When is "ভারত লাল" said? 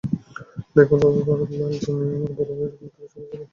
1.27-1.73